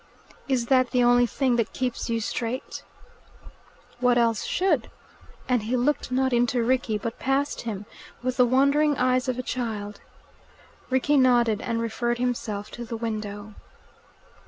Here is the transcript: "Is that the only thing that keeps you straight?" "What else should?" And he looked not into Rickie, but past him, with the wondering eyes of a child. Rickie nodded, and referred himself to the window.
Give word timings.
"Is 0.47 0.65
that 0.65 0.89
the 0.89 1.03
only 1.03 1.27
thing 1.27 1.57
that 1.57 1.73
keeps 1.73 2.09
you 2.09 2.19
straight?" 2.19 2.81
"What 3.99 4.17
else 4.17 4.45
should?" 4.45 4.89
And 5.47 5.61
he 5.61 5.77
looked 5.77 6.11
not 6.11 6.33
into 6.33 6.63
Rickie, 6.63 6.97
but 6.97 7.19
past 7.19 7.61
him, 7.69 7.85
with 8.23 8.37
the 8.37 8.45
wondering 8.47 8.97
eyes 8.97 9.27
of 9.29 9.37
a 9.37 9.43
child. 9.43 10.01
Rickie 10.89 11.17
nodded, 11.17 11.61
and 11.61 11.79
referred 11.79 12.17
himself 12.17 12.71
to 12.71 12.83
the 12.83 12.97
window. 12.97 13.53